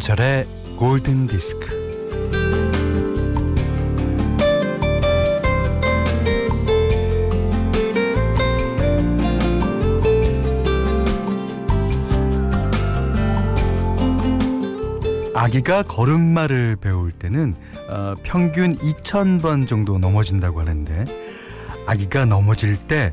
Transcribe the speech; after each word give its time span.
김현철의 0.00 0.46
골든 0.76 1.26
디스크. 1.26 1.78
아기가 15.34 15.82
걸음마를 15.82 16.76
배울 16.76 17.12
때는 17.12 17.54
어, 17.88 18.14
평균 18.22 18.76
2,000번 18.78 19.68
정도 19.68 19.98
넘어진다고 19.98 20.60
하는데 20.60 21.04
아기가 21.86 22.24
넘어질 22.24 22.76
때 22.76 23.12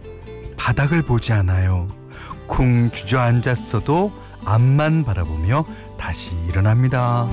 바닥을 0.56 1.02
보지 1.02 1.34
않아요. 1.34 1.88
쿵 2.48 2.90
주저앉았어도 2.92 4.12
앞만 4.46 5.04
바라보며 5.04 5.66
다시 5.98 6.32
일어납니다. 6.48 7.28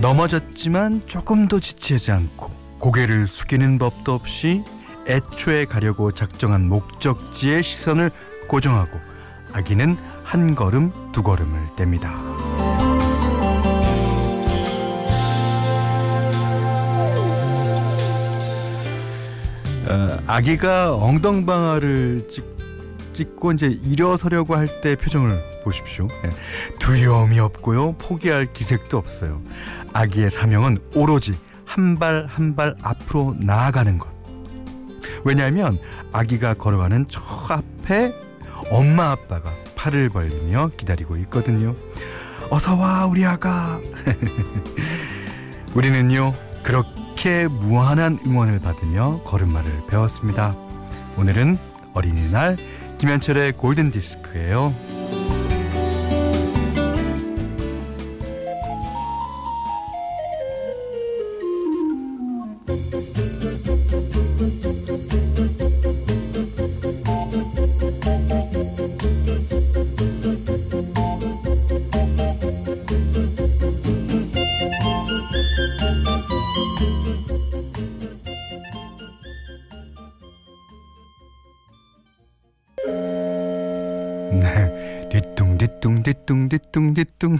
넘어졌지만 0.00 1.02
조금도 1.06 1.60
지치지 1.60 2.10
않고 2.10 2.50
고개를 2.78 3.26
숙이는 3.26 3.78
법도 3.78 4.14
없이 4.14 4.64
애초에 5.06 5.66
가려고 5.66 6.12
작정한 6.12 6.68
목적지의 6.68 7.62
시선을 7.62 8.10
고정하고 8.48 8.98
아기는 9.52 9.96
한 10.24 10.54
걸음 10.54 10.90
두 11.12 11.22
걸음을 11.22 11.66
뗍니다. 11.76 12.10
어, 19.88 20.18
아기가 20.26 20.94
엉덩방아를 20.94 22.28
찍, 22.28 22.44
찍고 23.20 23.52
이제 23.52 23.66
일어서려고 23.84 24.56
할 24.56 24.66
때 24.80 24.96
표정을 24.96 25.38
보십시오. 25.62 26.08
예. 26.24 26.30
두려움이 26.78 27.38
없고요. 27.38 27.92
포기할 27.98 28.50
기색도 28.54 28.96
없어요. 28.96 29.42
아기의 29.92 30.30
사명은 30.30 30.78
오로지 30.94 31.36
한 31.66 31.98
발 31.98 32.26
한 32.26 32.56
발 32.56 32.74
앞으로 32.82 33.36
나아가는 33.38 33.98
것. 33.98 34.08
왜냐하면 35.24 35.78
아기가 36.12 36.54
걸어가는 36.54 37.06
저 37.10 37.20
앞에 37.50 38.14
엄마 38.70 39.10
아빠가 39.10 39.50
팔을 39.76 40.08
벌리며 40.08 40.70
기다리고 40.78 41.16
있거든요. 41.18 41.74
어서 42.48 42.74
와 42.76 43.04
우리 43.04 43.26
아가. 43.26 43.80
우리는요 45.74 46.32
그렇게 46.62 47.48
무한한 47.48 48.18
응원을 48.26 48.60
받으며 48.60 49.20
걸음마를 49.24 49.70
배웠습니다. 49.88 50.56
오늘은 51.18 51.58
어린이날 51.92 52.56
김현철의 53.00 53.52
골든 53.52 53.92
디스크예요. 53.92 54.74
뒤뚱 86.70 86.94
뒤뚱 86.94 86.94
뒤뚱 86.94 87.38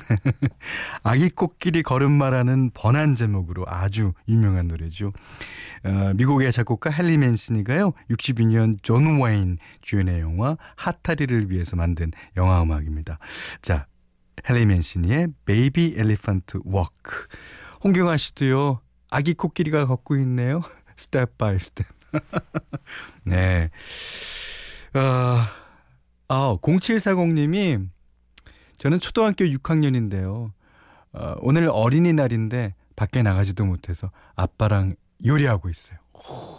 아기 1.03 1.31
코끼리 1.31 1.83
걸음마라는 1.83 2.71
번안 2.75 3.15
제목으로 3.15 3.65
아주 3.67 4.13
유명한 4.29 4.69
노래죠. 4.69 5.13
어, 5.85 6.13
미국의 6.17 6.53
작곡가 6.53 6.91
헨리 6.91 7.17
맨시니가요. 7.17 7.93
62년 8.11 8.77
존 8.83 9.21
웨인 9.21 9.59
주연의 9.83 10.21
영화 10.21 10.57
하타리를 10.77 11.51
위해서 11.51 11.77
만든 11.77 12.11
영화 12.37 12.63
음악입니다. 12.63 13.19
자, 13.63 13.87
헨리 14.49 14.67
맨시니의 14.67 15.29
Baby 15.45 15.95
Elephant 15.97 16.61
Walk. 16.65 17.27
홍경아 17.83 18.17
씨도요. 18.17 18.81
아기 19.11 19.35
코끼리가 19.35 19.87
걷고 19.87 20.17
있네요. 20.19 20.63
step 20.97 21.39
by 21.39 21.59
step. 21.59 21.87
네. 23.25 23.71
아, 24.93 25.51
아, 26.29 26.57
0740님이 26.61 27.89
저는 28.81 28.99
초등학교 28.99 29.45
6학년인데요. 29.45 30.53
어, 31.13 31.35
오늘 31.41 31.69
어린이날인데 31.71 32.75
밖에 32.97 33.23
나가지도 33.23 33.67
못해서 33.67 34.11
아빠랑 34.37 34.97
요리하고 35.25 35.69
있어요. 35.69 35.99
오, 36.15 36.57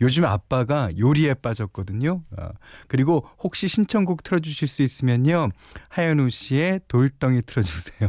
요즘 0.00 0.24
아빠가 0.24 0.90
요리에 0.98 1.34
빠졌거든요. 1.34 2.24
어, 2.36 2.48
그리고 2.88 3.28
혹시 3.38 3.68
신청곡 3.68 4.24
틀어주실 4.24 4.66
수 4.66 4.82
있으면요. 4.82 5.50
하현우 5.88 6.30
씨의 6.30 6.80
돌덩이 6.88 7.42
틀어주세요. 7.42 8.08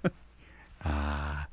아, 0.80 1.48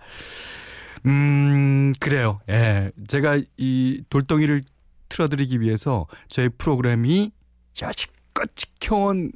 음, 1.06 1.91
그래요. 2.00 2.40
예. 2.50 2.91
제가 3.09 3.41
이 3.58 4.06
돌덩이를 4.09 4.62
틀어드리기 5.09 5.59
위해서 5.59 6.08
저희 6.28 6.47
프로그램이 6.47 7.34
여지껏 7.81 8.56
지켜온, 8.56 9.34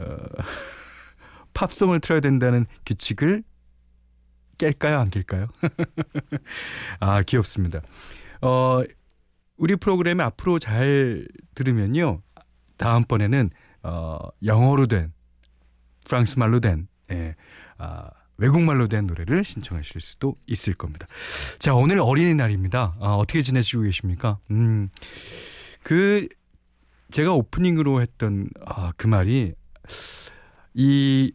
어, 0.00 0.16
팝송을 1.54 2.00
틀어야 2.00 2.20
된다는 2.20 2.66
규칙을 2.86 3.44
깰까요? 4.58 5.00
안 5.00 5.10
깰까요? 5.10 5.48
아, 7.00 7.22
귀엽습니다. 7.22 7.80
어, 8.42 8.82
우리 9.56 9.76
프로그램에 9.76 10.22
앞으로 10.22 10.58
잘 10.58 11.26
들으면요. 11.54 12.22
다음번에는, 12.76 13.50
어, 13.82 14.18
영어로 14.44 14.86
된, 14.86 15.12
프랑스 16.06 16.38
말로 16.38 16.60
된, 16.60 16.88
예, 17.10 17.34
아, 17.78 18.10
외국말로 18.36 18.88
된 18.88 19.06
노래를 19.06 19.44
신청하실 19.44 20.00
수도 20.00 20.34
있을 20.46 20.74
겁니다. 20.74 21.06
자, 21.58 21.74
오늘 21.74 22.00
어린이날입니다. 22.00 22.96
아, 23.00 23.14
어떻게 23.14 23.42
지내시고 23.42 23.82
계십니까? 23.82 24.38
음, 24.50 24.88
그, 25.82 26.26
제가 27.10 27.34
오프닝으로 27.34 28.00
했던, 28.00 28.48
아, 28.64 28.92
그 28.96 29.06
말이, 29.06 29.52
이 30.74 31.32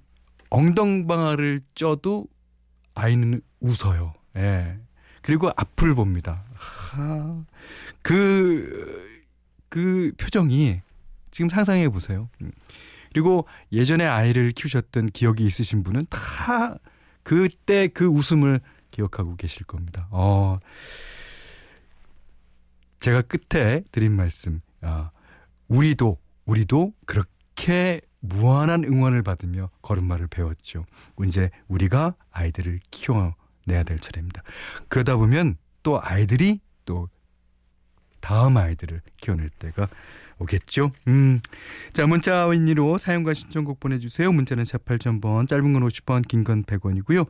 엉덩방아를 0.50 1.60
쪄도 1.76 2.28
아이는 2.94 3.42
웃어요. 3.60 4.14
예. 4.38 4.78
그리고 5.22 5.50
앞을 5.56 5.96
봅니다. 5.96 6.44
하, 6.54 7.44
그, 8.02 9.22
그 9.70 10.12
표정이 10.18 10.82
지금 11.32 11.50
상상해 11.50 11.90
보세요. 11.90 12.30
음. 12.42 12.52
그리고 13.12 13.48
예전에 13.72 14.06
아이를 14.06 14.52
키우셨던 14.52 15.12
기억이 15.12 15.46
있으신 15.46 15.84
분은 15.84 16.06
다 16.10 16.78
그때 17.24 17.88
그 17.88 18.06
웃음을 18.06 18.60
기억하고 18.92 19.36
계실 19.36 19.66
겁니다. 19.66 20.08
어, 20.12 20.60
제가 23.00 23.22
끝에 23.24 23.84
드린 23.92 24.12
말씀, 24.16 24.62
아, 24.82 25.12
우리도, 25.68 26.18
우리도 26.46 26.94
그렇게 27.06 28.02
무한한 28.28 28.84
응원을 28.84 29.24
받으며 29.24 29.70
걸음마를 29.82 30.28
배웠죠. 30.28 30.86
이제 31.26 31.50
우리가 31.68 32.16
아이들을 32.32 32.80
키워내야 32.92 33.84
될 33.86 33.98
차례입니다. 33.98 34.44
그러다 34.88 35.18
보면 35.18 35.58
또 35.84 36.00
아이들이 36.02 36.60
또 36.86 37.10
다음 38.20 38.58
아이들을 38.58 39.02
키워낼 39.22 39.50
때가 39.50 39.88
오겠죠. 40.40 40.92
음. 41.08 41.40
자, 41.94 42.06
문자 42.08 42.48
웬니로 42.48 42.98
사용과 42.98 43.34
신청곡 43.34 43.80
보내주세요. 43.80 44.32
문자는 44.32 44.66
4 44.66 44.80
8,000번, 44.80 45.48
짧은 45.48 45.74
건 45.74 45.88
50원, 45.88 46.28
긴건 46.28 46.64
100원이고요. 46.64 47.28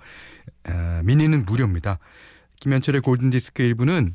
아, 0.64 1.02
미니는 1.04 1.46
무료입니다. 1.46 2.00
김현철의 2.60 3.02
골든디스크 3.02 3.62
1부는 3.64 4.14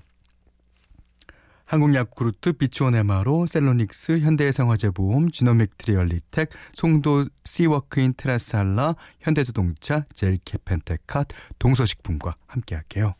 한국야쿠르트, 1.71 2.55
비치원 2.55 2.97
에마로, 2.97 3.47
셀로닉스, 3.47 4.19
현대해상화재보험, 4.19 5.31
지노믹 5.31 5.79
트리얼리텍, 5.79 6.51
송도 6.75 7.27
시워크인 7.45 8.13
테라살라, 8.17 8.97
현대자동차, 9.21 10.05
젤케펜테캇, 10.13 11.29
동서식품과 11.61 12.35
함께할게요. 12.49 13.15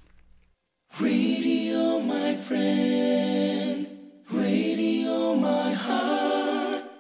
Radio, 1.01 2.01
my 2.03 2.33
friend. 2.33 3.89
Radio, 4.35 5.37
my 5.37 5.73
heart. 5.73 6.91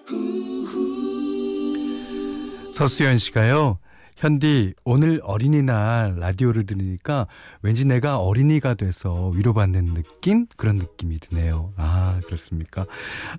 서수연 2.75 3.19
씨가요. 3.19 3.79
현디, 4.20 4.75
오늘 4.84 5.19
어린이날 5.25 6.17
라디오를 6.19 6.67
들으니까 6.67 7.26
왠지 7.62 7.87
내가 7.87 8.19
어린이가 8.19 8.75
돼서 8.75 9.31
위로받는 9.31 9.94
느낌? 9.94 10.46
그런 10.58 10.76
느낌이 10.76 11.19
드네요. 11.20 11.72
아, 11.78 12.20
그렇습니까? 12.26 12.84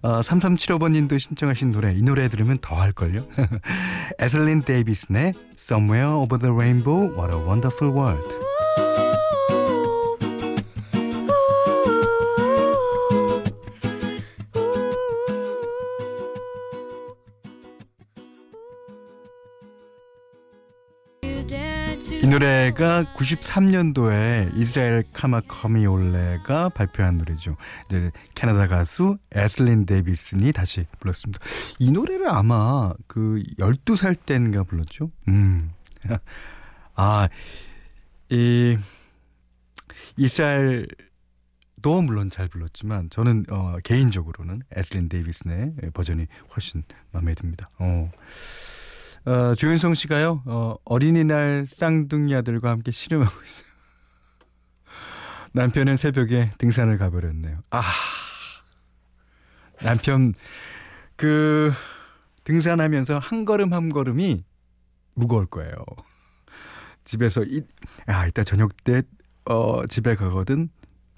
아, 0.01 0.22
3375번님도 0.22 1.19
신청하신 1.19 1.69
노래, 1.69 1.94
이 1.94 2.01
노래 2.01 2.28
들으면 2.30 2.57
더 2.62 2.75
할걸요? 2.75 3.24
에슬린 4.18 4.63
데이비슨의 4.63 5.36
Somewhere 5.54 6.16
Over 6.16 6.39
the 6.42 6.51
Rainbow, 6.51 7.16
What 7.16 7.31
a 7.31 7.39
Wonderful 7.39 7.95
World. 7.95 8.50
노래가 22.81 23.04
93년도에 23.13 24.57
이스라엘 24.57 25.04
카마카위올레가 25.13 26.68
발표한 26.69 27.19
노래죠. 27.19 27.56
이제 27.86 28.10
캐나다 28.33 28.68
가수 28.68 29.19
에슬린 29.31 29.86
데이비슨이 29.86 30.51
다시 30.51 30.86
불렀습니다. 31.00 31.39
이 31.78 31.92
노래를 31.92 32.28
아마 32.28 32.92
그 33.06 33.44
12살 33.60 34.25
때인가 34.25 34.63
불렀죠. 34.63 35.12
음. 35.28 35.72
아, 36.95 37.30
이 38.30 38.75
이스라엘 40.18 40.88
도 41.84 42.01
물론 42.01 42.31
잘 42.31 42.48
불렀지만 42.48 43.12
저는 43.12 43.45
어, 43.50 43.77
개인적으로는 43.84 44.63
에슬린 44.75 45.07
데이비슨의 45.07 45.74
버전이 45.94 46.25
훨씬 46.56 46.84
마음에 47.12 47.36
듭니다. 47.36 47.69
어. 47.77 48.10
어, 49.26 49.54
조윤성 49.56 49.94
씨가요, 49.94 50.42
어, 50.46 50.76
어린이날 50.84 51.66
쌍둥이 51.68 52.34
아들과 52.34 52.72
함께 52.72 52.92
씨름하고 52.92 53.42
있어요. 53.44 53.70
남편은 55.54 55.96
새벽에 55.96 56.52
등산을 56.58 56.98
가버렸네요. 56.98 57.60
아, 57.70 57.84
남편, 59.84 60.34
그, 61.16 61.72
등산하면서 62.46 63.20
한 63.20 63.46
걸음 63.46 63.74
한 63.74 63.90
걸음이 63.90 64.44
무거울 65.14 65.46
거예요. 65.46 65.76
집에서, 67.04 67.44
이, 67.44 67.62
아, 68.08 68.26
이따 68.26 68.44
저녁 68.44 68.76
때, 68.84 69.04
어, 69.46 69.86
집에 69.88 70.16
가거든 70.16 70.70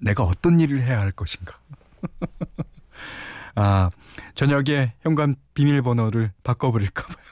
내가 0.01 0.23
어떤 0.23 0.59
일을 0.59 0.81
해야 0.81 0.99
할 0.99 1.11
것인가. 1.11 1.57
아, 3.55 3.91
저녁에 4.35 4.93
현관 5.01 5.35
비밀번호를 5.53 6.31
바꿔버릴까봐요. 6.43 7.22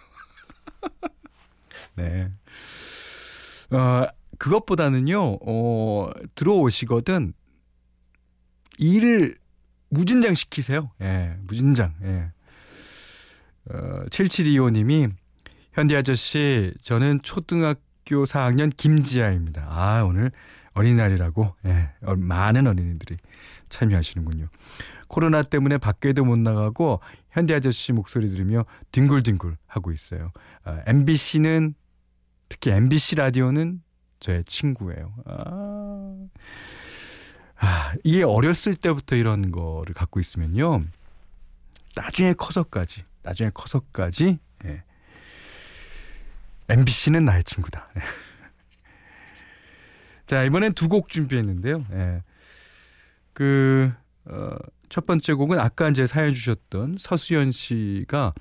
네. 1.96 2.32
어, 3.72 4.08
그것보다는요, 4.38 5.38
어, 5.46 6.10
들어오시거든 6.36 7.34
일을 8.78 9.38
무진장 9.90 10.34
시키세요. 10.34 10.92
예, 11.02 11.36
무진장. 11.48 11.94
예. 12.04 12.32
어, 13.70 14.06
7725님이 14.10 15.12
현디 15.74 15.96
아저씨, 15.96 16.74
저는 16.82 17.22
초등학교 17.22 18.26
4학년 18.26 18.76
김지아입니다. 18.76 19.66
아, 19.70 20.04
오늘 20.04 20.32
어린이날이라고, 20.74 21.56
예, 21.66 21.92
어, 22.02 22.16
많은 22.16 22.68
어린이들이 22.68 23.18
참여하시는군요. 23.70 24.48
코로나 25.08 25.44
때문에 25.44 25.78
밖에도 25.78 26.24
못 26.24 26.40
나가고 26.40 27.02
현대 27.32 27.54
아저씨 27.54 27.92
목소리 27.92 28.30
들으며 28.30 28.66
뒹굴뒹굴 28.92 29.58
하고 29.68 29.92
있어요. 29.92 30.32
아, 30.64 30.82
MBC는 30.88 31.76
특히 32.52 32.72
MBC 32.72 33.16
라디오는 33.16 33.82
저의 34.20 34.44
친구예요. 34.44 35.14
아, 35.26 36.28
아, 37.58 37.94
이게 38.04 38.24
어렸을 38.24 38.76
때부터 38.76 39.16
이런 39.16 39.52
거를 39.54 39.94
갖고 39.96 40.20
있으면요. 40.20 40.84
나중에 41.96 42.34
커서까지, 42.34 43.06
나중에 43.24 43.52
커서까지, 43.54 44.38
예. 44.66 44.84
MBC는 46.68 47.24
나의 47.24 47.42
친구다. 47.46 47.88
자, 50.26 50.44
이번엔 50.44 50.74
두 50.74 50.90
곡 50.90 51.08
준비했는데요. 51.08 51.86
예. 51.94 52.22
그, 53.32 53.94
어, 54.26 54.50
첫 54.90 55.06
번째 55.06 55.34
곡은 55.34 55.58
아까 55.58 55.88
이제 55.88 56.06
사연 56.06 56.34
주셨던 56.34 56.98
서수연 57.00 57.54
씨가 57.54 58.34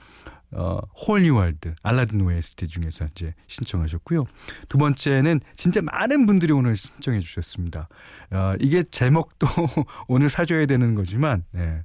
어, 0.52 0.80
Whole 1.06 1.32
New 1.32 1.48
World 1.48 1.74
알라딘 1.82 2.20
OST 2.20 2.68
중에서 2.68 3.06
이제 3.06 3.34
신청하셨고요. 3.46 4.24
두 4.68 4.78
번째는 4.78 5.40
진짜 5.54 5.80
많은 5.82 6.26
분들이 6.26 6.52
오늘 6.52 6.76
신청해 6.76 7.20
주셨습니다. 7.20 7.88
어, 8.30 8.54
이게 8.60 8.82
제목도 8.82 9.46
오늘 10.08 10.28
사줘야 10.28 10.66
되는 10.66 10.94
거지만 10.94 11.44
네. 11.52 11.84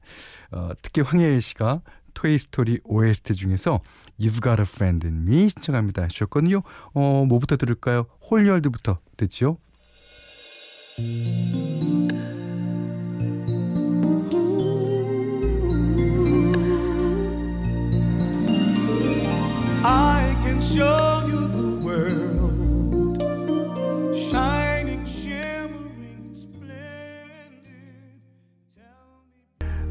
어, 0.52 0.72
특히 0.82 1.02
황예일 1.02 1.42
씨가 1.42 1.82
토이 2.14 2.40
스토리 2.40 2.80
OST 2.86 3.36
중에서 3.36 3.82
You've 4.20 4.42
Got 4.42 4.62
a 4.62 4.66
Friend 4.66 5.06
in 5.06 5.28
Me 5.28 5.50
신청합니다 5.50 6.04
하셨거든요. 6.04 6.64
어, 6.94 7.26
뭐부터 7.28 7.58
들을까요? 7.58 8.08
홀리월드부터 8.30 9.00
듣죠. 9.18 9.60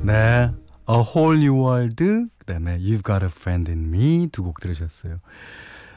네, 0.05 0.51
A 0.91 0.97
Whole 0.97 1.39
New 1.39 1.65
World 1.65 1.97
그 1.97 2.45
다음에 2.45 2.77
You've 2.79 3.03
Got 3.05 3.25
a 3.25 3.31
Friend 3.31 3.71
in 3.71 3.87
Me 3.87 4.29
두 4.31 4.43
곡 4.45 4.61
들으셨어요. 4.61 5.19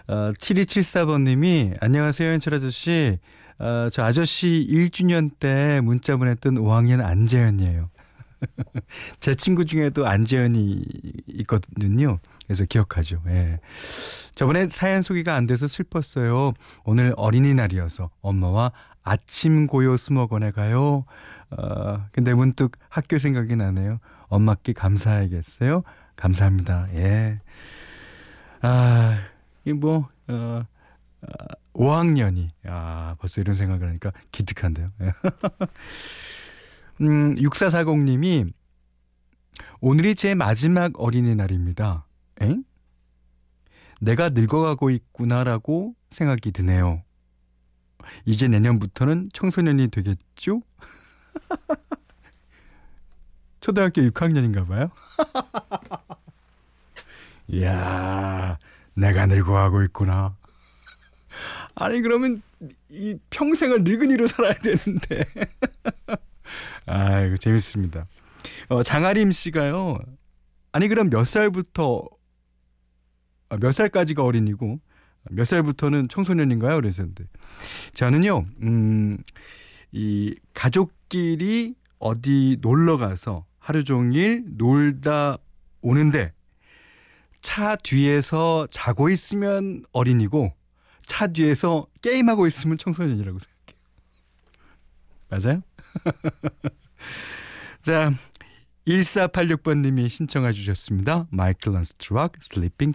어, 0.08 0.32
7274번님이 0.32 1.76
안녕하세요 1.82 2.32
현철 2.32 2.54
아저씨. 2.54 3.20
어, 3.60 3.88
저 3.92 4.04
아저씨 4.04 4.66
1주년 4.72 5.30
때 5.40 5.82
문자 5.82 6.16
보냈던 6.16 6.56
5학년 6.56 7.04
안재현이에요. 7.04 7.90
제 9.20 9.36
친구 9.36 9.66
중에도 9.66 10.08
안재현이 10.08 10.84
있거든요. 11.40 12.20
그래서 12.46 12.64
기억하죠. 12.64 13.22
예. 13.28 13.60
저번에 14.36 14.70
사연 14.70 15.02
소개가 15.02 15.36
안 15.36 15.48
돼서 15.48 15.68
슬펐어요. 15.68 16.54
오늘 16.86 17.14
어린이날이어서 17.18 18.12
엄마와 18.22 18.72
아침 19.08 19.68
고요 19.68 19.96
수목원에 19.96 20.52
가요. 20.52 21.06
어, 21.50 22.06
근데 22.12 22.34
문득 22.34 22.74
학교 22.90 23.18
생각이 23.18 23.56
나네요. 23.56 24.00
엄마께 24.28 24.74
감사해야겠어요. 24.74 25.84
감사합니다. 26.18 26.90
예. 26.96 27.40
아, 28.62 29.18
이 29.64 29.72
뭐, 29.72 30.10
어, 30.28 30.62
어, 31.22 31.28
5학년이, 31.74 32.50
아, 32.66 33.16
벌써 33.20 33.40
이런 33.40 33.56
생각을 33.56 33.88
하니까 33.88 34.12
기특한데요. 34.32 34.90
음, 37.00 37.36
6440님이 37.36 38.52
오늘이 39.80 40.16
제 40.16 40.36
마지막 40.36 40.92
어린이날입니다. 40.98 42.06
엥? 42.42 42.66
내가 44.02 44.30
늙어가고 44.30 44.90
있구나라고 44.90 45.96
생각이 46.10 46.52
드네요. 46.52 47.04
이제 48.26 48.48
내년부터는 48.48 49.30
청소년이 49.34 49.90
되겠죠? 49.90 50.62
초등학교 53.62 54.02
6학년인가 54.02 54.68
봐요. 54.68 54.90
이야, 57.50 58.58
내가 58.94 59.26
늙어가고 59.26 59.84
있구나. 59.84 60.36
아니, 61.76 62.02
그러면 62.02 62.42
이 62.90 63.18
평생을 63.30 63.84
늙은이로 63.84 64.28
살아야 64.28 64.54
되는데. 64.54 65.24
아, 66.86 67.22
이거 67.22 67.38
재밌습니다. 67.38 68.08
어, 68.70 68.84
장아림 68.84 69.32
씨가요. 69.32 69.98
아니, 70.72 70.88
그럼 70.88 71.10
몇 71.10 71.26
살부터 71.26 72.08
아, 73.50 73.58
몇 73.58 73.72
살까지가 73.72 74.24
어린이고 74.24 74.80
몇 75.30 75.46
살부터는 75.46 76.08
청소년인가요? 76.08 76.76
그랬었는데 76.76 77.26
저는요, 77.94 78.46
음, 78.62 79.18
이 79.92 80.36
가족끼리 80.54 81.76
어디 82.00 82.58
놀러 82.62 82.98
가서 82.98 83.46
하루 83.60 83.84
종일 83.84 84.46
놀다 84.48 85.38
오는데 85.82 86.34
차 87.42 87.76
뒤에서 87.76 88.68
자고 88.72 89.10
있으면 89.10 89.84
어린이고 89.92 90.54
차 91.06 91.28
뒤에서 91.28 91.88
게임하고 92.02 92.48
있으면 92.48 92.78
청소년이라고 92.78 93.40
생각해요. 93.40 93.68
맞아요? 95.30 95.62
자, 97.82 98.12
1486번님이 98.88 100.10
신청해 100.10 100.52
주셨습니다. 100.52 101.28
마이클 101.32 101.74
런스트락, 101.74 102.34
Sleeping. 102.42 102.94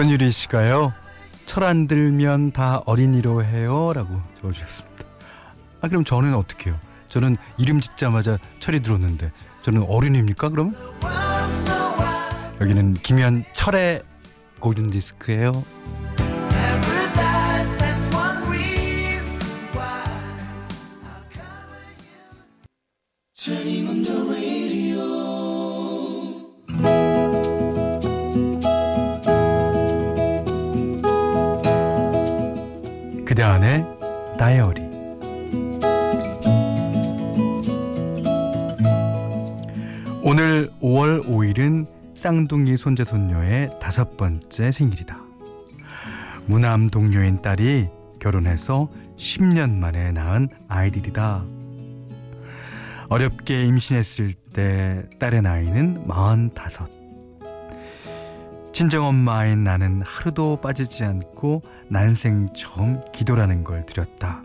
전유리 0.00 0.30
씨가요. 0.30 0.94
철 1.44 1.62
안 1.62 1.86
들면 1.86 2.52
다 2.52 2.80
어린이로 2.86 3.44
해요. 3.44 3.92
라고 3.94 4.18
적어주셨습니다. 4.40 5.04
아, 5.82 5.88
그럼 5.88 6.04
저는 6.04 6.32
어떻게 6.34 6.70
해요? 6.70 6.78
저는 7.08 7.36
이름 7.58 7.82
짓자마자 7.82 8.38
철이 8.60 8.80
들었는데 8.80 9.30
저는 9.60 9.82
어린입니까, 9.86 10.48
그럼? 10.48 10.74
여기는 12.62 12.94
김현 12.94 13.44
철의 13.52 14.02
골든 14.60 14.88
디스크예요. 14.88 15.52
쌍둥이 42.30 42.76
손자 42.76 43.02
손녀의 43.02 43.80
다섯 43.80 44.16
번째 44.16 44.70
생일이다. 44.70 45.18
무남 46.46 46.88
동료인 46.88 47.42
딸이 47.42 47.88
결혼해서 48.20 48.88
10년 49.16 49.74
만에 49.74 50.12
낳은 50.12 50.48
아이들이다. 50.68 51.44
어렵게 53.08 53.64
임신했을 53.64 54.32
때 54.32 55.02
딸의 55.18 55.42
나이는 55.42 56.06
45. 56.06 56.86
친정엄마인 58.72 59.64
나는 59.64 60.00
하루도 60.02 60.60
빠지지 60.60 61.02
않고 61.02 61.62
난생 61.88 62.50
처음 62.54 63.00
기도라는 63.12 63.64
걸 63.64 63.84
드렸다. 63.86 64.44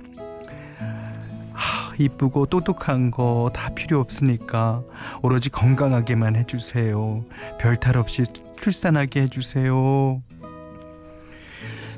하, 1.98 2.04
이쁘고 2.04 2.48
똑똑한 2.48 3.12
거 3.12 3.50
다 3.54 3.70
필요 3.74 4.00
없으니까 4.00 4.84
오로지 5.22 5.50
건강하게만 5.50 6.36
해주세요. 6.36 7.24
별 7.60 7.78
탈 7.78 7.98
없이 7.98 8.24
출산하게 8.58 9.24
해주세요. 9.24 10.22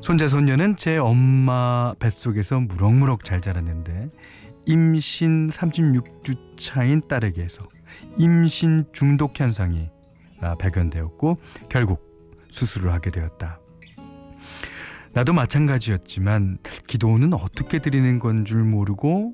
손자 0.01 0.27
손녀는 0.27 0.75
제 0.77 0.97
엄마 0.97 1.93
뱃속에서 1.99 2.59
무럭무럭 2.61 3.23
잘 3.25 3.41
자랐는데 3.41 4.09
임신 4.65 5.49
36주 5.49 6.37
차인 6.57 7.01
딸에게서 7.07 7.63
임신 8.17 8.85
중독 8.93 9.39
현상이 9.39 9.89
아, 10.41 10.55
발견되었고 10.55 11.37
결국 11.69 12.05
수술을 12.51 12.91
하게 12.93 13.09
되었다. 13.09 13.59
나도 15.13 15.33
마찬가지였지만 15.33 16.59
기도는 16.85 17.33
어떻게 17.33 17.79
드리는 17.79 18.19
건 18.19 18.45
줄 18.45 18.63
모르고 18.63 19.33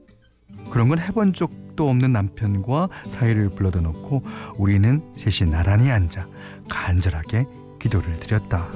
그런 0.71 0.89
건 0.89 0.99
해본 0.99 1.33
적도 1.33 1.89
없는 1.89 2.11
남편과 2.11 2.89
사이를 3.07 3.49
불러다 3.49 3.81
놓고 3.81 4.23
우리는 4.57 5.01
셋이 5.17 5.51
나란히 5.51 5.91
앉아 5.91 6.27
간절하게 6.69 7.45
기도를 7.79 8.19
드렸다. 8.19 8.69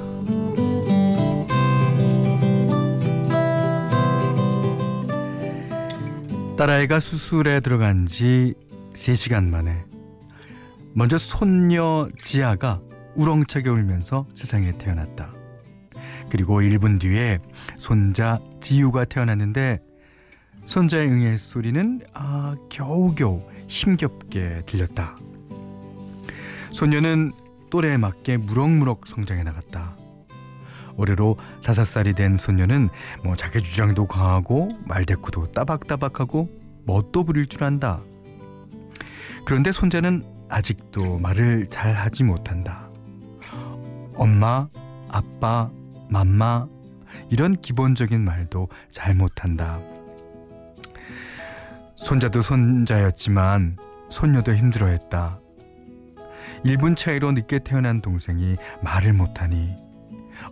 딸아이가 6.58 7.00
수술에 7.00 7.60
들어간 7.60 8.08
지 8.08 8.56
3시간 8.94 9.46
만에 9.46 9.86
먼저 10.94 11.18
손녀 11.18 12.10
지아가 12.24 12.82
우렁차게 13.16 13.70
울면서 13.70 14.26
세상에 14.34 14.72
태어났다. 14.72 15.32
그리고 16.30 16.62
1분 16.62 17.00
뒤에 17.00 17.38
손자 17.78 18.40
지유가 18.60 19.06
태어났는데 19.06 19.80
손자의 20.68 21.08
응애 21.08 21.38
소리는 21.38 22.02
아 22.14 22.56
겨우겨우 22.70 23.42
힘겹게 23.68 24.64
들렸다. 24.66 25.16
소녀는 26.72 27.32
또래에 27.70 27.96
맞게 27.96 28.38
무럭무럭 28.38 29.08
성장해 29.08 29.44
나갔다. 29.44 29.96
올해로 30.98 31.38
다섯 31.64 31.86
살이 31.86 32.14
된 32.14 32.38
소녀는 32.38 32.90
뭐 33.24 33.36
자기 33.36 33.62
주장도 33.64 34.08
강하고 34.08 34.68
말대꾸도 34.84 35.54
따박따박하고 35.54 36.50
멋도 36.86 37.24
부릴 37.24 37.48
줄 37.48 37.64
안다. 37.64 38.02
그런데 39.46 39.72
손자는 39.72 40.26
아직도 40.50 41.20
말을 41.20 41.68
잘 41.68 41.94
하지 41.94 42.26
못한다. 42.26 42.90
엄마, 44.16 44.68
아빠, 45.08 45.72
맘마 46.10 46.68
이런 47.30 47.56
기본적인 47.56 48.22
말도 48.22 48.68
잘 48.90 49.16
못한다. 49.16 49.80
손자도 51.98 52.42
손자였지만 52.42 53.76
손녀도 54.10 54.54
힘들어했다. 54.56 55.40
1분 56.64 56.96
차이로 56.96 57.34
늦게 57.34 57.60
태어난 57.60 58.02
동생이 58.02 58.56
말을 58.82 59.14
못하니 59.14 59.76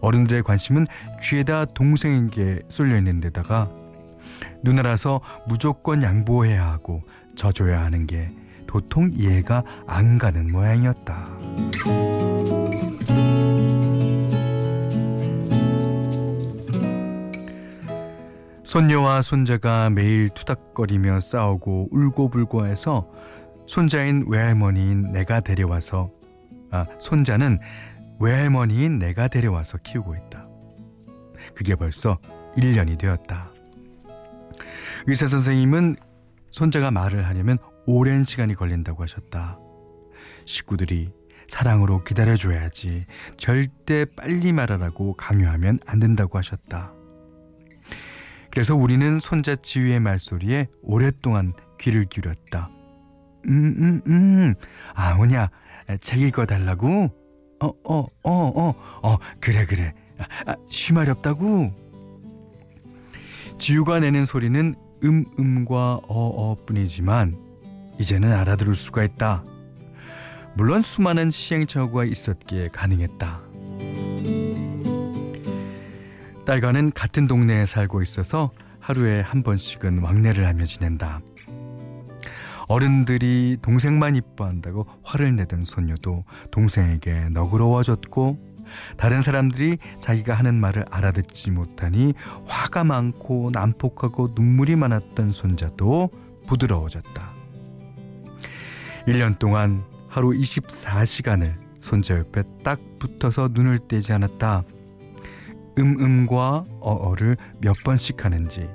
어른들의 0.01 0.43
관심은 0.43 0.87
귀에다 1.21 1.65
동생에게 1.65 2.61
쏠려 2.67 2.97
있는 2.97 3.21
데다가 3.21 3.69
누나라서 4.63 5.21
무조건 5.47 6.03
양보해야 6.03 6.65
하고 6.67 7.03
져줘야 7.35 7.83
하는 7.83 8.07
게 8.07 8.31
도통 8.67 9.11
이해가 9.13 9.63
안 9.87 10.17
가는 10.17 10.51
모양이었다. 10.51 11.25
손녀와 18.75 19.21
손자가 19.21 19.89
매일 19.89 20.27
투닥거리며 20.27 21.21
싸우고 21.21 21.87
울고불고 21.91 22.67
해서 22.67 23.09
손자인 23.67 24.25
외할머니인 24.27 25.13
내가 25.13 25.39
데려와서 25.39 26.11
아, 26.71 26.85
손자는 26.99 27.59
외할머니인 28.19 28.99
내가 28.99 29.29
데려와서 29.29 29.77
키우고 29.77 30.15
있다. 30.17 30.49
그게 31.53 31.75
벌써 31.75 32.17
1년이 32.57 32.99
되었다. 32.99 33.49
의사 35.07 35.25
선생님은 35.25 35.95
손자가 36.51 36.91
말을 36.91 37.25
하려면 37.25 37.57
오랜 37.85 38.25
시간이 38.25 38.55
걸린다고 38.55 39.03
하셨다. 39.03 39.57
식구들이 40.45 41.13
사랑으로 41.47 42.03
기다려줘야지 42.03 43.05
절대 43.37 44.03
빨리 44.03 44.51
말하라고 44.51 45.13
강요하면 45.13 45.79
안 45.85 46.01
된다고 46.01 46.37
하셨다. 46.37 46.94
그래서 48.55 48.73
우리는 48.73 49.19
손자 49.19 49.53
지휘의 49.57 49.99
말소리에 49.99 50.69
오랫동안 50.81 51.51
귀를 51.77 52.05
기울였다. 52.05 52.69
음, 53.49 53.75
음, 53.77 54.01
음. 54.07 54.53
아, 54.93 55.13
뭐냐. 55.15 55.49
책 55.99 56.21
읽어 56.21 56.45
달라고? 56.45 57.11
어, 57.59 57.67
어, 57.67 57.99
어, 57.99 58.05
어, 58.23 58.73
어, 59.03 59.17
그래, 59.41 59.65
그래. 59.65 59.93
아, 60.45 60.55
쉬말이 60.69 61.09
없다고? 61.11 61.69
지우가 63.59 63.99
내는 63.99 64.23
소리는 64.23 64.73
음, 65.03 65.25
음과 65.37 65.95
어, 65.95 66.05
어 66.07 66.55
뿐이지만, 66.65 67.37
이제는 67.99 68.31
알아들을 68.31 68.73
수가 68.73 69.03
있다. 69.03 69.43
물론 70.53 70.81
수많은 70.81 71.29
시행착오가 71.29 72.05
있었기에 72.05 72.69
가능했다. 72.69 73.44
딸과는 76.45 76.91
같은 76.91 77.27
동네에 77.27 77.65
살고 77.65 78.01
있어서 78.03 78.51
하루에 78.79 79.19
한 79.21 79.41
번씩은 79.41 79.99
왕래를 79.99 80.45
하며 80.45 80.65
지낸다. 80.65 81.21
어른들이 82.67 83.57
동생만 83.61 84.15
이뻐한다고 84.15 84.85
화를 85.03 85.35
내던 85.35 85.65
손녀도 85.65 86.23
동생에게 86.51 87.29
너그러워졌고 87.29 88.37
다른 88.97 89.21
사람들이 89.21 89.77
자기가 89.99 90.33
하는 90.33 90.55
말을 90.55 90.85
알아듣지 90.89 91.51
못하니 91.51 92.13
화가 92.45 92.83
많고 92.83 93.51
난폭하고 93.53 94.33
눈물이 94.35 94.75
많았던 94.75 95.31
손자도 95.31 96.09
부드러워졌다. 96.47 97.33
1년 99.07 99.37
동안 99.37 99.83
하루 100.07 100.29
24시간을 100.29 101.55
손자 101.79 102.17
옆에 102.17 102.43
딱 102.63 102.79
붙어서 102.99 103.49
눈을 103.51 103.79
떼지 103.87 104.13
않았다. 104.13 104.63
음음과 105.77 106.65
어어를 106.81 107.37
몇 107.61 107.75
번씩 107.83 108.23
하는지 108.25 108.69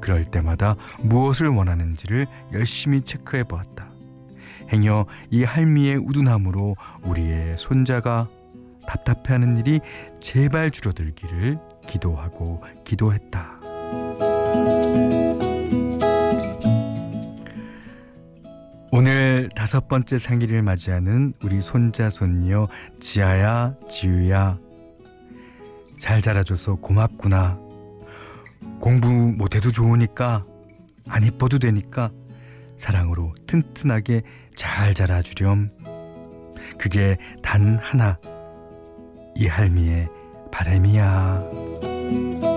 그럴 0.00 0.24
때마다 0.24 0.76
무엇을 1.00 1.48
원하는지를 1.48 2.26
열심히 2.52 3.00
체크해 3.00 3.44
보았다. 3.44 3.90
행여 4.72 5.06
이 5.30 5.44
할미의 5.44 5.96
우둔함으로 5.96 6.76
우리의 7.02 7.56
손자가 7.56 8.28
답답해하는 8.86 9.56
일이 9.58 9.80
제발 10.20 10.70
줄어들기를 10.70 11.58
기도하고 11.86 12.62
기도했다. 12.84 13.60
오늘 18.92 19.50
다섯 19.54 19.88
번째 19.88 20.16
생일을 20.16 20.62
맞이하는 20.62 21.34
우리 21.42 21.60
손자 21.60 22.08
손녀 22.08 22.66
지아야 22.98 23.74
지우야 23.90 24.58
잘 25.98 26.22
자라줘서 26.22 26.76
고맙구나. 26.76 27.58
공부 28.80 29.08
못해도 29.08 29.72
좋으니까 29.72 30.44
안 31.08 31.24
이뻐도 31.24 31.58
되니까 31.58 32.10
사랑으로 32.76 33.34
튼튼하게 33.46 34.22
잘 34.54 34.94
자라주렴. 34.94 35.70
그게 36.78 37.16
단 37.42 37.78
하나 37.80 38.18
이 39.34 39.46
할미의 39.46 40.08
바램이야. 40.50 42.55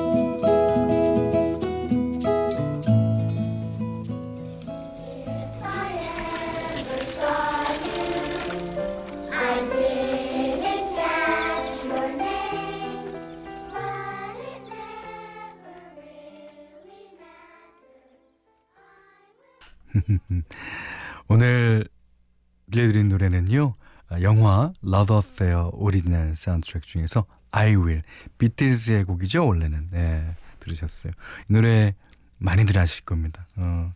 노래는요. 23.19 23.75
영화 24.21 24.73
Love 24.83 25.17
Affair 25.17 25.69
오리지널 25.73 26.33
사운드트랙 26.35 26.83
중에서 26.83 27.25
I 27.51 27.75
Will 27.75 28.01
비틀즈의 28.39 29.03
곡이죠 29.03 29.45
원래는 29.45 29.89
네 29.91 30.35
들으셨어요 30.59 31.13
이 31.47 31.53
노래 31.53 31.93
많이들 32.39 32.75
아실 32.79 33.05
겁니다 33.05 33.45
어. 33.55 33.93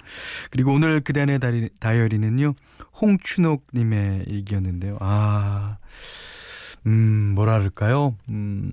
그리고 0.52 0.72
오늘 0.72 1.02
그대안의 1.02 1.40
다이어리는요 1.80 2.54
홍춘옥님의 3.02 4.26
일기였는데요 4.28 4.98
아 5.00 5.78
음, 6.86 7.34
뭐라 7.34 7.58
그럴까요? 7.58 8.16
음, 8.30 8.70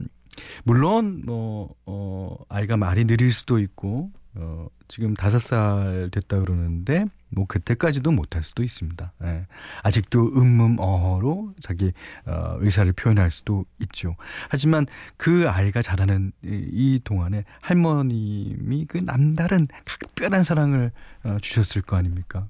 물론, 0.65 1.23
뭐, 1.25 1.75
어, 1.87 2.37
아이가 2.49 2.77
말이 2.77 3.05
느릴 3.05 3.33
수도 3.33 3.59
있고, 3.59 4.11
어, 4.35 4.69
지금 4.89 5.15
다섯 5.15 5.39
살 5.41 6.09
됐다 6.13 6.39
그러는데 6.41 7.07
뭐 7.31 7.47
그때까지도 7.47 8.13
못할 8.13 8.43
수도 8.45 8.63
있습니다. 8.63 9.13
예. 9.25 9.47
아직도 9.83 10.33
음음어로 10.37 11.55
자기 11.61 11.93
어, 12.27 12.57
의사를 12.59 12.93
표현할 12.93 13.31
수도 13.31 13.65
있죠. 13.81 14.17
하지만 14.49 14.87
그 15.17 15.49
아이가 15.49 15.83
자라는 15.83 16.33
이, 16.45 16.49
이 16.73 17.01
동안에 17.03 17.45
할머님이 17.61 18.87
그 18.87 18.99
남다른 18.99 19.69
각별한 19.85 20.45
사랑을 20.45 20.93
어, 21.25 21.37
주셨을 21.41 21.83
거 21.83 21.97
아닙니까? 21.97 22.49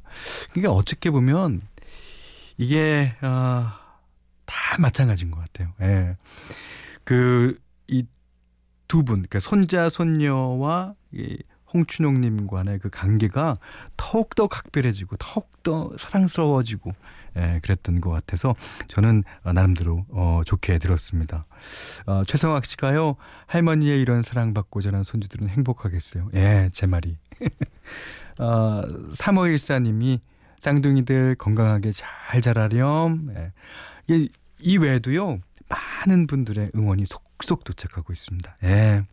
그러니까 0.53 0.73
어떻게 0.73 1.11
보면 1.11 1.63
이게 2.59 3.15
어, 3.23 3.67
다 4.45 4.79
마찬가지인 4.79 5.31
것 5.31 5.41
같아요. 5.41 5.73
예. 5.81 6.17
그 7.05 7.59
이 7.91 8.05
두 8.91 9.05
분, 9.05 9.19
그러니까 9.19 9.39
손자 9.39 9.89
손녀와 9.89 10.95
이 11.13 11.39
홍춘용님과의 11.73 12.79
그 12.81 12.91
관계가 12.91 13.57
더욱더 13.97 14.47
각별해지고 14.47 15.17
더욱더 15.19 15.91
사랑스러워지고 15.99 16.93
예, 17.37 17.61
그랬던 17.63 18.01
것 18.01 18.11
같아서 18.11 18.55
저는 18.89 19.23
나름대로 19.45 20.05
어, 20.11 20.41
좋게 20.45 20.79
들었습니다. 20.79 21.47
어, 22.07 22.23
최성학 22.27 22.65
씨가요 22.65 23.17
할머니의 23.47 24.01
이런 24.01 24.23
사랑받고 24.23 24.81
자란 24.81 25.05
손주들은 25.05 25.49
행복하겠어요. 25.49 26.31
예, 26.35 26.71
제 26.73 26.87
말이. 26.87 27.19
어, 28.39 28.83
3514님이 29.13 30.21
쌍둥이들 30.59 31.37
건강하게 31.37 31.93
잘 31.93 32.41
자라렴. 32.41 33.33
예. 33.37 33.53
이, 34.09 34.29
이 34.59 34.77
외에도요 34.77 35.39
많은 35.69 36.27
분들의 36.27 36.73
응원이 36.75 37.05
속속 37.07 37.65
도착하고 37.65 38.13
있습니다. 38.13 38.57
예. 38.65 39.05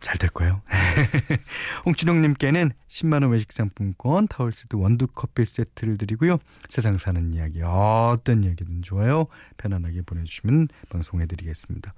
잘 0.00 0.16
될 0.18 0.30
거예요. 0.30 0.62
홍춘홍님께는 1.84 2.72
10만원 2.88 3.30
외식 3.32 3.52
상품권, 3.52 4.28
타월세트 4.28 4.76
원두 4.76 5.06
커피 5.06 5.44
세트를 5.44 5.98
드리고요. 5.98 6.38
세상 6.68 6.98
사는 6.98 7.32
이야기, 7.32 7.60
어떤 7.62 8.44
이야기든 8.44 8.82
좋아요. 8.82 9.26
편안하게 9.58 10.02
보내주시면 10.02 10.68
방송해드리겠습니다. 10.90 11.94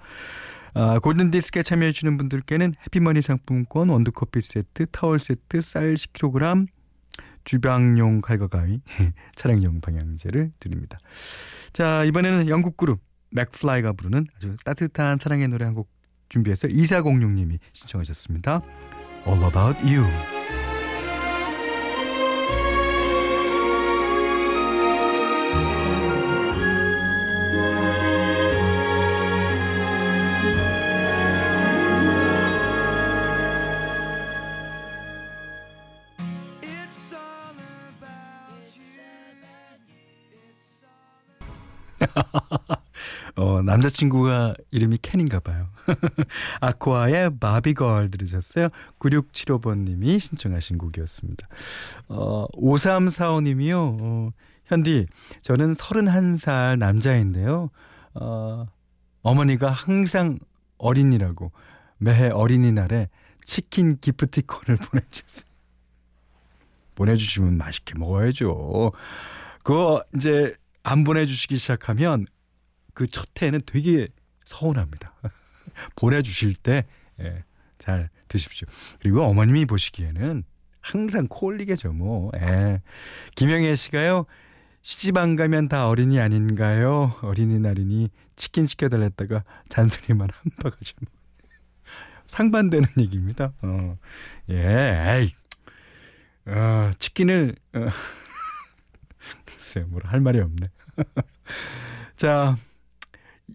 아, 0.74 0.98
골든디스크에 0.98 1.62
참여해주시는 1.62 2.16
분들께는 2.16 2.74
해피머니 2.86 3.22
상품권, 3.22 3.88
원두 3.88 4.10
커피 4.12 4.40
세트, 4.40 4.86
타월 4.90 5.18
세트, 5.18 5.60
쌀 5.60 5.94
10kg, 5.94 6.66
주방용 7.44 8.20
칼과 8.20 8.46
가위, 8.48 8.80
차량용 9.34 9.80
방향제를 9.80 10.52
드립니다. 10.58 10.98
자, 11.72 12.04
이번에는 12.04 12.48
영국 12.48 12.76
그룹 12.76 13.00
맥플라이가 13.30 13.92
부르는 13.92 14.26
아주 14.36 14.56
따뜻한 14.64 15.18
사랑의 15.18 15.48
노래 15.48 15.64
한곡 15.64 15.88
준비해서 16.32 16.66
2406님이 16.66 17.58
신청하셨습니다. 17.72 18.62
All 19.26 19.44
About 19.44 19.78
You. 19.84 20.41
남자친구가 43.82 44.54
이름이 44.70 44.98
켄인가 44.98 45.40
봐요. 45.40 45.68
아쿠아의 46.60 47.38
바비걸 47.38 48.10
들으셨어요? 48.10 48.68
9675번님이 49.00 50.20
신청하신 50.20 50.78
곡이었습니다. 50.78 51.48
어, 52.08 52.46
5345님이요. 52.52 53.98
어, 54.00 54.30
현디, 54.66 55.06
저는 55.42 55.72
31살 55.72 56.78
남자인데요. 56.78 57.70
어, 58.14 58.66
어머니가 59.22 59.70
항상 59.70 60.38
어린이라고 60.78 61.50
매해 61.98 62.28
어린이날에 62.28 63.08
치킨 63.44 63.98
기프티콘을 63.98 64.78
보내주세요. 64.90 65.50
보내주시면 66.94 67.56
맛있게 67.56 67.98
먹어야죠. 67.98 68.92
그거 69.64 70.04
이제 70.14 70.54
안 70.84 71.04
보내주시기 71.04 71.58
시작하면 71.58 72.26
그 72.94 73.06
첫 73.06 73.28
해는 73.42 73.60
되게 73.66 74.08
서운합니다. 74.44 75.14
보내주실 75.96 76.54
때잘 76.54 76.84
예, 77.20 78.08
드십시오. 78.28 78.68
그리고 79.00 79.22
어머님이 79.22 79.66
보시기에는 79.66 80.44
항상 80.80 81.28
콜리게죠, 81.28 81.92
뭐. 81.92 82.30
예. 82.36 82.82
김영애 83.36 83.74
씨가요. 83.76 84.26
시집 84.82 85.16
안 85.16 85.36
가면 85.36 85.68
다 85.68 85.88
어린이 85.88 86.20
아닌가요? 86.20 87.14
어린이날이니 87.22 88.10
치킨 88.34 88.66
시켜달랬다가 88.66 89.44
잔소리만 89.68 90.28
한 90.30 90.52
바가지. 90.60 90.94
상반되는 92.26 92.88
얘기입니다. 92.98 93.52
어. 93.62 93.96
예, 94.50 95.20
에이. 95.20 95.30
어, 96.46 96.90
치킨을, 96.98 97.54
어. 97.74 97.86
글쎄요, 99.46 99.86
뭐라 99.86 100.10
할 100.10 100.20
말이 100.20 100.40
없네. 100.40 100.66
자, 102.16 102.56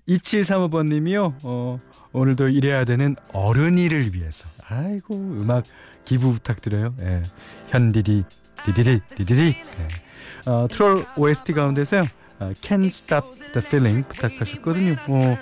2735번 0.08 0.88
님이요. 0.88 1.36
어, 1.44 1.80
오늘도 2.14 2.50
일해야 2.50 2.86
되는 2.86 3.16
어른이를 3.34 4.14
위해서. 4.14 4.48
아이고 4.68 5.16
음악 5.16 5.64
기부 6.06 6.34
부탁드려요. 6.34 6.94
예. 7.02 7.22
현디디 7.70 8.24
디디디 8.66 9.02
디디디. 9.16 9.42
예. 9.58 10.50
어, 10.50 10.68
트롤 10.70 11.06
OST 11.16 11.54
가운데서요. 11.54 12.04
어, 12.40 12.52
Can't 12.62 12.86
Stop 12.86 13.34
the 13.34 13.58
Feeling 13.58 14.08
부탁하셨거든요. 14.08 14.96
어, 15.08 15.38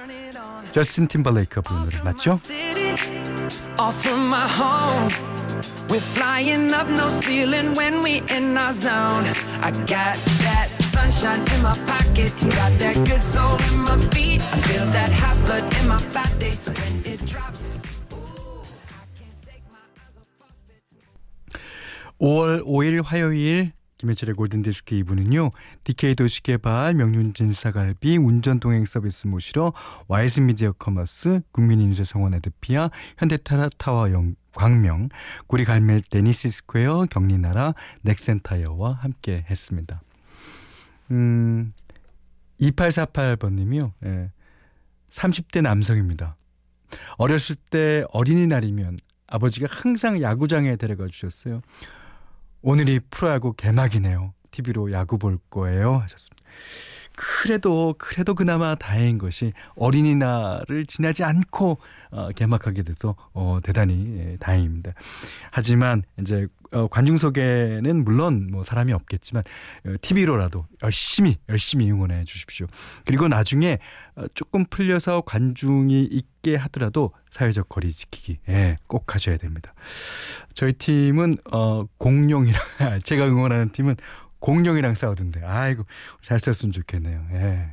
저스틴 0.71 1.07
팀벌레이크가 1.07 1.61
부른 1.61 1.83
노래 1.85 2.01
맞죠? 2.03 2.37
Ceiling 7.09 7.77
when 7.77 8.01
sunshine 11.11 11.55
in 11.55 11.61
my 11.61 11.73
pocket 11.85 12.31
Got 12.41 12.79
that 12.79 12.95
good 13.05 13.21
soul 13.21 13.57
in 13.71 13.79
my 13.79 13.97
feet 14.13 14.41
I 14.41 14.57
feel 14.67 14.85
that 14.91 15.11
hot 15.11 15.37
blood 15.45 15.63
in 15.79 15.87
my 15.87 16.01
body 16.13 16.51
When 16.65 17.13
it 17.13 17.25
drops 17.25 17.77
5월 22.19 22.63
5일 22.63 23.03
화요일 23.03 23.73
김현철의 23.97 24.35
골든디스크 24.35 24.95
2부는요. 25.03 25.51
DK 25.83 26.15
도시개발, 26.15 26.93
명륜진 26.93 27.51
사갈비, 27.51 28.17
운전동행 28.17 28.85
서비스 28.85 29.27
모시러 29.27 29.73
와이즈 30.07 30.39
미디어 30.41 30.71
커머스, 30.73 31.41
국민인쇄성원 31.51 32.33
에드피아, 32.35 32.89
현대테라타워 33.17 34.11
영, 34.11 34.35
광명, 34.53 35.09
구리갈멜 35.47 36.03
데니시 36.09 36.49
스퀘어, 36.49 37.07
경리나라, 37.09 37.73
넥센타이어와 38.01 38.93
함께 38.93 39.45
했습니다. 39.49 40.01
음, 41.11 41.73
2848번님이요. 42.59 43.91
예. 44.05 44.31
30대 45.11 45.61
남성입니다. 45.61 46.35
어렸을 47.17 47.55
때 47.55 48.03
어린이날이면 48.09 48.97
아버지가 49.27 49.67
항상 49.69 50.21
야구장에 50.21 50.75
데려가 50.75 51.07
주셨어요. 51.07 51.61
오늘이 52.61 52.99
프로야구 53.09 53.53
개막이네요. 53.53 54.33
TV로 54.51 54.91
야구 54.91 55.17
볼 55.17 55.37
거예요. 55.49 55.95
하셨습니다. 55.95 56.43
그래도 57.15 57.95
그래도 57.97 58.35
그나마 58.35 58.75
다행인 58.75 59.17
것이 59.17 59.53
어린이날을 59.75 60.85
지나지 60.87 61.23
않고 61.23 61.77
어, 62.11 62.29
개막하게 62.31 62.83
돼서 62.83 63.15
어, 63.33 63.59
대단히 63.63 64.17
예, 64.17 64.37
다행입니다. 64.37 64.93
하지만 65.51 66.03
이제 66.19 66.47
어, 66.75 66.87
관중석에는 66.89 68.03
물론 68.03 68.47
뭐 68.51 68.61
사람이 68.61 68.91
없겠지만 68.91 69.43
어, 69.85 69.95
TV로라도 70.01 70.65
열심히 70.83 71.37
열심히 71.47 71.89
응원해 71.89 72.25
주십시오. 72.25 72.67
그리고 73.05 73.29
나중에 73.29 73.79
어, 74.15 74.25
조금 74.33 74.65
풀려서 74.65 75.21
관중이 75.21 76.03
있게 76.03 76.57
하더라도 76.57 77.13
사회적 77.29 77.69
거리 77.69 77.93
지키기 77.93 78.39
예, 78.49 78.75
꼭 78.87 79.15
하셔야 79.15 79.37
됩니다. 79.37 79.73
저희 80.53 80.73
팀은 80.73 81.37
어, 81.53 81.85
공룡이랑 81.97 82.61
제가 83.03 83.25
응원하는 83.25 83.69
팀은 83.69 83.95
공룡이랑 84.39 84.95
싸우던데. 84.95 85.45
아이고 85.45 85.85
잘 86.21 86.41
썼으면 86.41 86.73
좋겠네요. 86.73 87.25
예. 87.31 87.69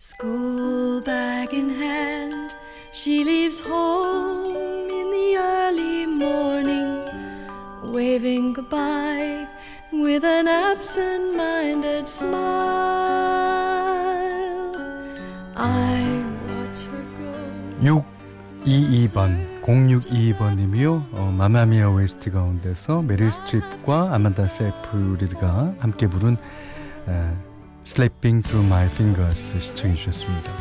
School 0.00 1.02
bag 1.04 1.54
in 1.54 1.70
hand, 1.70 2.54
she 2.92 3.20
leaves 3.22 3.60
home 3.68 4.77
waving 7.92 8.52
goodbye 8.52 9.46
with 9.92 10.24
an 10.24 10.46
absent-minded 10.48 12.06
smile. 12.06 12.38
I 15.56 16.24
watch 16.48 16.84
her 16.86 17.04
go. 17.18 18.04
622번 18.64 19.62
0622번님이요. 19.62 21.08
어, 21.12 21.34
마마미아 21.36 21.90
웨스트 21.90 22.30
가운데서 22.30 23.02
메릴 23.02 23.30
스트립과 23.30 24.14
아만다 24.14 24.46
세프리드가 24.46 25.74
함께 25.78 26.06
부른 26.06 26.36
에, 27.08 27.30
Slipping 27.86 28.42
Through 28.42 28.66
My 28.66 28.86
Fingers 28.86 29.58
시청해 29.60 29.94
주셨습니다. 29.94 30.52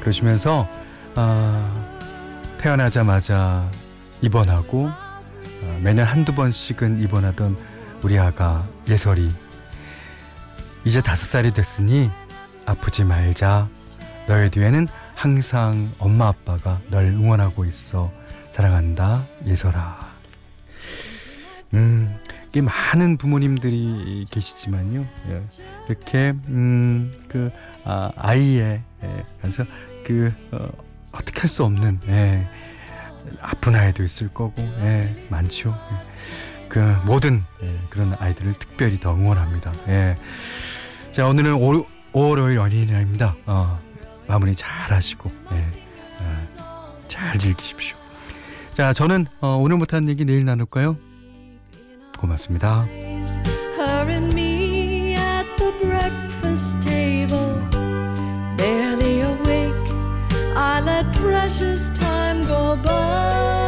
그러시면서 0.00 0.66
아, 1.14 1.86
태어나자마자 2.58 3.68
입원하고 4.22 4.88
아, 4.88 5.09
매년 5.82 6.06
한두 6.06 6.34
번씩은 6.34 7.00
입원하던 7.02 7.56
우리 8.02 8.18
아가 8.18 8.66
예설이 8.88 9.30
이제 10.84 11.00
다섯 11.02 11.26
살이 11.26 11.50
됐으니 11.52 12.10
아프지 12.66 13.04
말자. 13.04 13.68
너의 14.28 14.50
뒤에는 14.50 14.86
항상 15.14 15.90
엄마 15.98 16.28
아빠가 16.28 16.80
널 16.88 17.04
응원하고 17.06 17.64
있어. 17.66 18.10
사랑한다. 18.50 19.22
예설아. 19.46 20.10
음, 21.74 22.16
꽤 22.52 22.60
많은 22.60 23.16
부모님들이 23.16 24.24
계시지만요. 24.30 25.06
예, 25.28 25.42
이렇게 25.88 26.32
음, 26.48 27.12
그 27.28 27.50
아, 27.84 28.10
아이의 28.16 28.82
예, 29.02 29.24
그래서 29.40 29.64
그 30.04 30.32
어, 30.52 30.68
어떻게 31.12 31.40
할 31.40 31.48
수 31.48 31.64
없는 31.64 32.00
예, 32.08 32.46
아픈 33.40 33.74
아이도 33.74 34.02
있을 34.04 34.28
거고 34.28 34.54
예, 34.80 35.26
많죠. 35.30 35.70
예. 35.70 36.68
그 36.68 36.78
모든 37.04 37.42
예, 37.62 37.78
그런 37.90 38.14
아이들을 38.18 38.54
특별히 38.58 38.98
더 39.00 39.14
응원합니다. 39.14 39.72
예. 39.88 40.14
자 41.10 41.26
오늘은 41.26 41.54
5, 41.54 41.86
5월 42.12 42.38
5일 42.38 42.60
어린이날입니다. 42.60 43.36
어, 43.46 43.80
마무리 44.26 44.54
잘 44.54 44.92
하시고 44.92 45.30
네, 45.50 45.66
어, 46.20 46.98
잘 47.08 47.38
즐기십시오. 47.38 47.96
자, 48.74 48.92
저는 48.92 49.26
어, 49.40 49.58
오늘 49.60 49.76
못한 49.76 50.08
얘기 50.08 50.24
내일 50.24 50.44
나눌까요? 50.44 50.96
고맙습니다. 52.18 52.86
Breakfast 55.80 56.82
table, 56.82 57.56
barely. 58.58 59.19
I 60.80 60.82
let 60.82 61.14
precious 61.16 61.90
time 61.90 62.40
go 62.46 62.74
by. 62.74 63.59